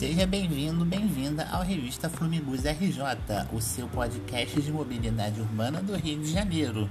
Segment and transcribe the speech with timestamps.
[0.00, 3.02] Seja bem-vindo, bem-vinda ao Revista Flumibus RJ,
[3.52, 6.88] o seu podcast de mobilidade urbana do Rio de Janeiro.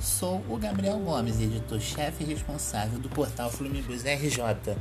[0.00, 4.76] Sou o Gabriel Gomes, editor-chefe responsável do portal Flumibus RJ.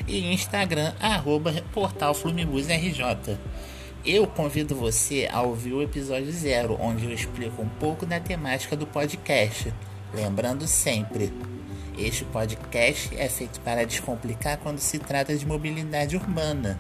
[0.08, 3.38] e instagram, arroba portalflumibusrj.
[4.08, 8.74] Eu convido você a ouvir o episódio zero, onde eu explico um pouco da temática
[8.74, 9.74] do podcast.
[10.14, 11.34] Lembrando sempre,
[11.98, 16.80] este podcast é feito para descomplicar quando se trata de mobilidade urbana.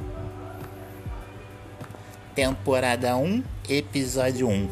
[2.33, 4.69] Temporada 1, Episódio 1.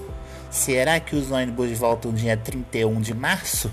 [0.50, 3.70] Será que os ônibus voltam dia 31 de março?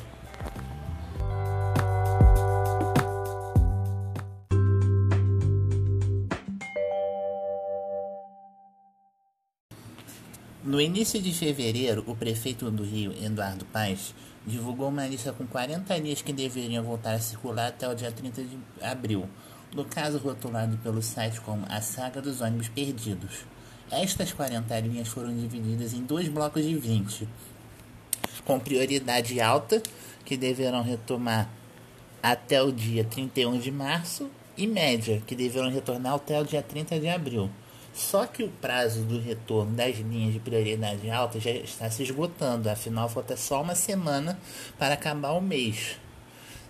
[10.72, 14.14] No início de fevereiro, o prefeito do Rio, Eduardo Paes,
[14.46, 18.42] divulgou uma lista com 40 linhas que deveriam voltar a circular até o dia 30
[18.42, 19.28] de abril,
[19.74, 23.44] no caso rotulado pelo site como a Saga dos Ônibus Perdidos.
[23.90, 27.28] Estas 40 linhas foram divididas em dois blocos de 20,
[28.46, 29.82] com prioridade alta,
[30.24, 31.50] que deverão retomar
[32.22, 36.98] até o dia 31 de março, e média, que deverão retornar até o dia 30
[36.98, 37.50] de abril.
[37.94, 42.70] Só que o prazo do retorno das linhas de prioridade alta já está se esgotando,
[42.70, 44.38] afinal falta só uma semana
[44.78, 45.98] para acabar o mês.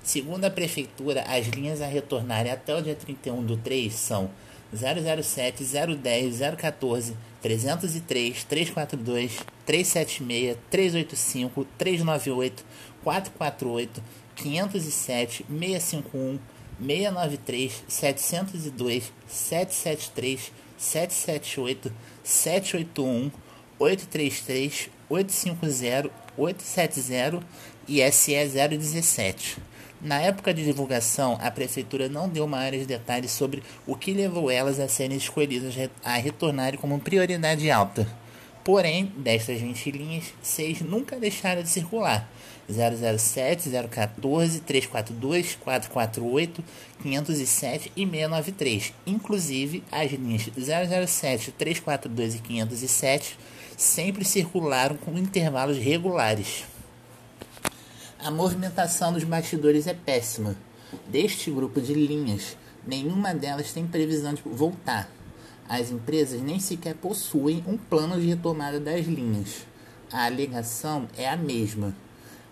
[0.03, 4.31] Segundo a Prefeitura, as linhas a retornarem até o dia 31 do 3 são
[4.75, 12.65] 007, 010, 014, 303, 342, 376, 385, 398,
[13.05, 14.03] 448,
[14.35, 16.39] 507, 651,
[16.81, 21.93] 693, 702, 773, 778,
[22.25, 23.31] 781,
[23.79, 27.41] 833, 850, 870
[27.87, 29.59] e SE 017.
[30.01, 34.81] Na época de divulgação, a prefeitura não deu maiores detalhes sobre o que levou elas
[34.81, 38.22] a serem escolhidas a retornarem como prioridade alta.
[38.65, 42.31] Porém, destas 20 linhas, seis nunca deixaram de circular.
[42.69, 46.65] 007, 014, 342, 448,
[47.03, 48.93] 507 e 693.
[49.05, 53.39] Inclusive, as linhas 007, 342 e 507
[53.77, 56.65] sempre circularam com intervalos regulares.
[58.21, 60.57] A movimentação dos bastidores é péssima.
[61.09, 62.57] Deste grupo de linhas,
[62.87, 65.11] nenhuma delas tem previsão de voltar.
[65.69, 69.67] As empresas nem sequer possuem um plano de retomada das linhas.
[70.13, 71.95] A alegação é a mesma.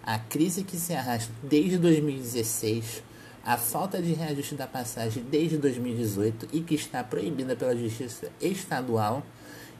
[0.02, 3.02] A crise que se arrasta desde 2016,
[3.44, 9.22] a falta de reajuste da passagem desde 2018 e que está proibida pela Justiça Estadual,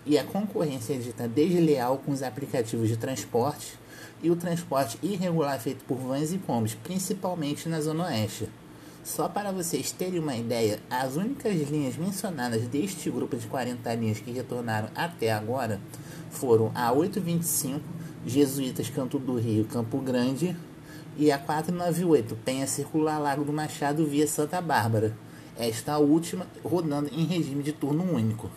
[0.05, 3.79] e a concorrência dita desleal com os aplicativos de transporte
[4.23, 8.49] e o transporte irregular feito por vans e combis, principalmente na Zona Oeste.
[9.03, 14.21] Só para vocês terem uma ideia, as únicas linhas mencionadas deste grupo de 40 linhas
[14.21, 15.81] que retornaram até agora
[16.31, 17.81] foram a 825,
[18.27, 20.55] Jesuítas Canto do Rio, Campo Grande,
[21.17, 25.17] e a 498, Penha Circular Lago do Machado via Santa Bárbara.
[25.59, 28.51] Esta última rodando em regime de turno único.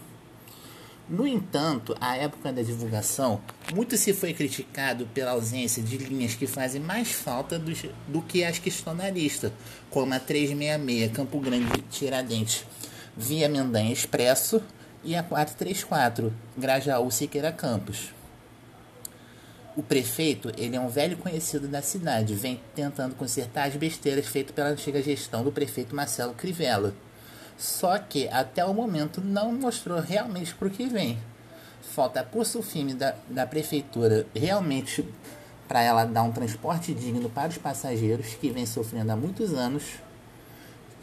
[1.09, 3.41] No entanto, à época da divulgação,
[3.73, 7.73] muito se foi criticado pela ausência de linhas que fazem mais falta do,
[8.07, 9.51] do que as que estão na lista,
[9.89, 12.65] como a 366 Campo Grande Tiradentes
[13.15, 14.61] via Mendanha Expresso
[15.03, 18.13] e a 434 Grajaú Siqueira Campos.
[19.75, 24.53] O prefeito, ele é um velho conhecido da cidade, vem tentando consertar as besteiras feitas
[24.53, 26.93] pela antiga gestão do prefeito Marcelo Crivella.
[27.57, 31.17] Só que até o momento não mostrou realmente para o que vem.
[31.81, 35.05] Falta pulso firme da, da prefeitura realmente
[35.67, 39.83] para ela dar um transporte digno para os passageiros que vem sofrendo há muitos anos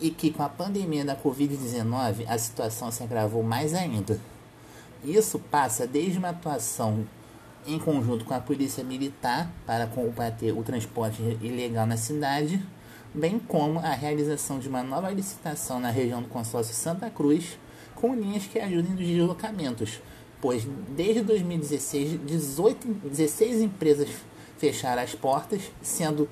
[0.00, 4.18] e que com a pandemia da Covid-19 a situação se agravou mais ainda.
[5.04, 7.06] Isso passa desde uma atuação
[7.66, 12.62] em conjunto com a polícia militar para combater o transporte ilegal na cidade
[13.12, 17.58] bem como a realização de uma nova licitação na região do consórcio Santa Cruz,
[17.94, 20.00] com linhas que ajudem nos deslocamentos,
[20.40, 24.08] pois desde 2016, 18, 16 empresas
[24.58, 26.28] fecharam as portas, sendo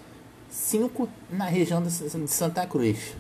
[0.51, 1.91] 5 na região de
[2.29, 3.15] Santa Cruz.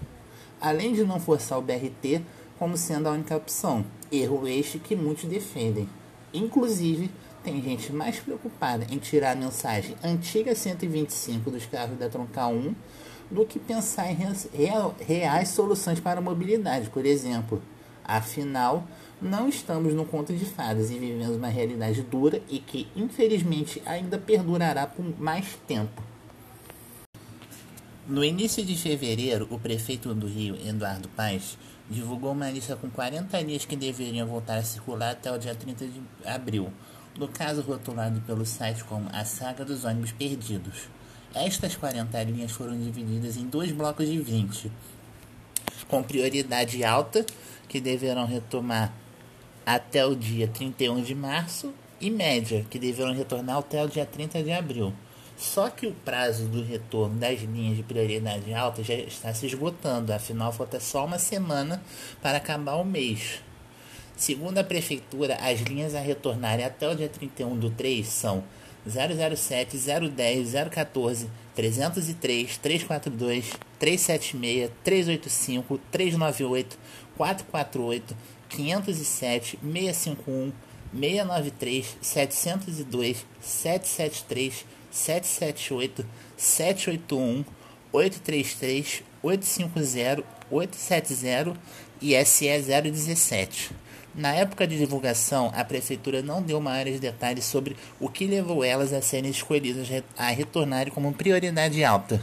[0.60, 2.22] Além de não forçar o BRT
[2.58, 5.88] como sendo a única opção, erro este que muitos defendem.
[6.32, 7.10] Inclusive,
[7.44, 12.74] tem gente mais preocupada em tirar a mensagem antiga 125 dos carros da Troncal 1
[13.30, 14.16] do que pensar em
[15.04, 16.88] reais soluções para a mobilidade.
[16.90, 17.62] Por exemplo,
[18.08, 18.88] Afinal,
[19.20, 24.16] não estamos no conto de fadas e vivemos uma realidade dura e que, infelizmente, ainda
[24.16, 26.02] perdurará por mais tempo.
[28.06, 31.58] No início de fevereiro, o prefeito do Rio, Eduardo Paes,
[31.90, 35.86] divulgou uma lista com 40 linhas que deveriam voltar a circular até o dia 30
[35.86, 36.72] de abril,
[37.18, 40.88] no caso rotulado pelo site como a saga dos ônibus perdidos.
[41.34, 44.72] Estas 40 linhas foram divididas em dois blocos de 20,
[45.86, 47.24] com prioridade alta,
[47.68, 48.92] que deverão retomar
[49.64, 54.42] até o dia 31 de março, e média, que deverão retornar até o dia 30
[54.42, 54.94] de abril.
[55.36, 60.12] Só que o prazo do retorno das linhas de prioridade alta já está se esgotando,
[60.12, 61.82] afinal falta só uma semana
[62.22, 63.40] para acabar o mês.
[64.16, 68.42] Segundo a Prefeitura, as linhas a retornarem até o dia 31 do 3 são
[68.86, 73.44] 007, 010, 014, 303, 342,
[73.78, 76.78] 376, 385, 398,
[77.16, 78.16] 448,
[78.48, 80.52] 507, 651,
[80.92, 87.44] 693, 702, 773, 778, 781,
[87.92, 91.54] 833, 850, 870
[92.00, 93.70] e SE 017.
[94.18, 98.92] Na época de divulgação, a prefeitura não deu maiores detalhes sobre o que levou elas
[98.92, 99.86] a serem escolhidas
[100.16, 102.20] a retornarem como prioridade alta.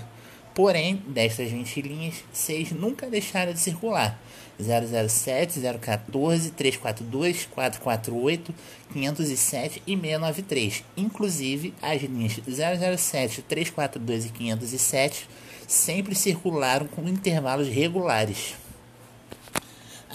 [0.53, 4.19] Porém, destas 20 linhas, seis nunca deixaram de circular.
[4.59, 8.53] 007, 014, 342, 448,
[8.91, 10.83] 507 e 693.
[10.97, 15.29] Inclusive, as linhas 007, 342 e 507
[15.65, 18.64] sempre circularam com intervalos regulares.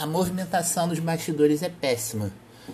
[0.01, 2.33] A movimentação dos bastidores é péssima.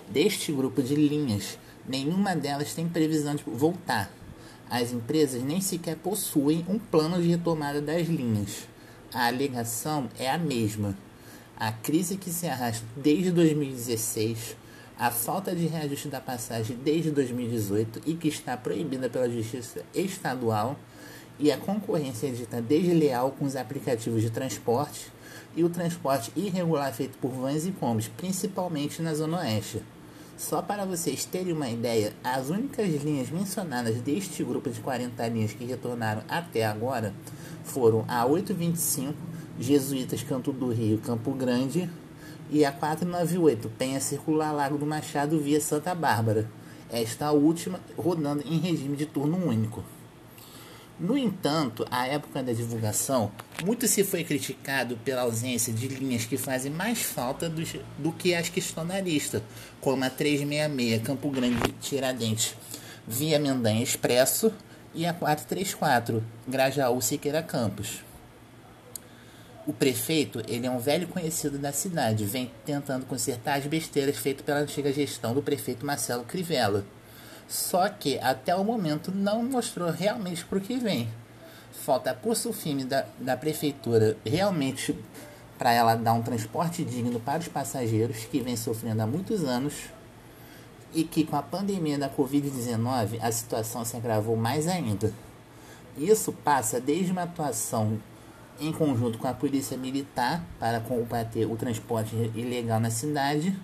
[0.08, 4.08] Deste grupo de linhas, nenhuma delas tem previsão de voltar.
[4.70, 8.69] As empresas nem sequer possuem um plano de retomada das linhas.
[9.12, 10.96] A alegação é a mesma.
[11.56, 14.56] A crise que se arrasta desde 2016,
[14.96, 20.78] a falta de reajuste da passagem desde 2018 e que está proibida pela Justiça Estadual,
[21.40, 25.15] e a concorrência dita desleal com os aplicativos de transporte
[25.56, 29.82] e o transporte irregular feito por vans e combis, principalmente na Zona Oeste.
[30.37, 35.55] Só para vocês terem uma ideia, as únicas linhas mencionadas deste grupo de 40 linhas
[35.55, 37.14] que retornaram até agora
[37.64, 39.14] foram a 825,
[39.58, 41.91] Jesuítas Canto do Rio, Campo Grande,
[42.50, 46.49] e a 498, Penha Circular Lago do Machado via Santa Bárbara.
[46.91, 49.82] Esta última rodando em regime de turno único.
[50.98, 53.31] No entanto, à época da divulgação,
[53.62, 57.62] muito se foi criticado pela ausência de linhas que fazem mais falta do,
[57.98, 59.43] do que as que estão na lista,
[59.78, 62.56] como a 366 Campo Grande Tiradentes
[63.06, 64.50] via Mendanha Expresso
[64.94, 68.02] e a 434 Grajaú Siqueira Campos.
[69.66, 74.46] O prefeito, ele é um velho conhecido da cidade, vem tentando consertar as besteiras feitas
[74.46, 76.87] pela antiga gestão do prefeito Marcelo Crivella
[77.48, 81.08] só que até o momento não mostrou realmente para o que vem.
[81.72, 84.96] Falta pulso firme da, da prefeitura realmente
[85.58, 89.75] para ela dar um transporte digno para os passageiros que vem sofrendo há muitos anos
[90.93, 95.12] e que com a pandemia da Covid-19 a situação se agravou mais ainda.
[95.96, 97.99] Isso passa desde uma atuação
[98.60, 103.54] em conjunto com a Polícia Militar para combater o transporte ilegal na cidade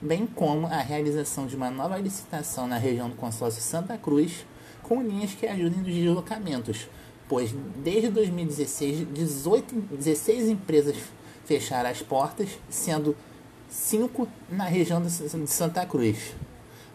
[0.00, 4.46] bem como a realização de uma nova licitação na região do consórcio Santa Cruz,
[4.82, 6.88] com linhas que ajudem nos deslocamentos,
[7.28, 10.96] pois desde 2016, 18, 16 empresas
[11.44, 13.16] fecharam as portas, sendo
[13.68, 15.10] 5 na região de
[15.46, 16.34] Santa Cruz.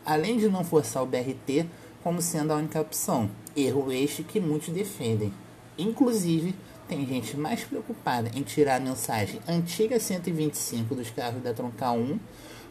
[0.05, 1.65] Além de não forçar o BRT
[2.03, 5.33] como sendo a única opção, erro este que muitos defendem.
[5.77, 6.55] Inclusive,
[6.87, 12.19] tem gente mais preocupada em tirar a mensagem antiga 125 dos carros da Troncal 1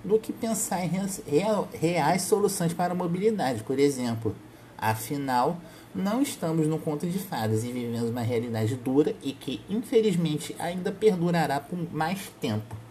[0.05, 0.91] do que pensar em
[1.73, 4.35] reais soluções para a mobilidade, por exemplo.
[4.77, 5.57] Afinal,
[5.95, 10.93] não estamos no conto de fadas e vivemos uma realidade dura e que, infelizmente, ainda
[10.93, 12.84] perdurará por mais tempo.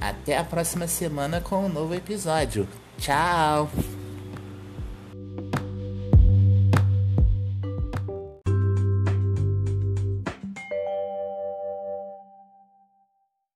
[0.00, 2.66] Até a próxima semana com um novo episódio.
[2.96, 3.68] Tchau!